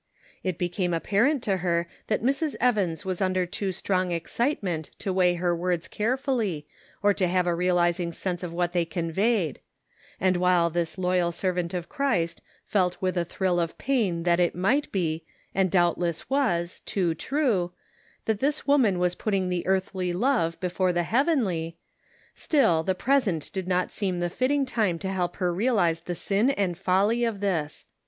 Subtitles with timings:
[0.41, 2.55] It became apparent to her that Mrs.
[2.59, 6.65] Evans was under too strong excitement to weigh her words carefully,
[7.03, 9.59] or to have a realizing sense of what they conveyed;
[10.19, 14.55] and while this loyal servant of Christ felt with a thrill of pain that it
[14.55, 17.71] might be, and doubtless was, too true—
[18.25, 21.77] that this woman was putting the earthly love before the heavenly—
[22.33, 26.49] still, the present did not seem the fitting time to help her realize the sin
[26.49, 27.85] and folly of this.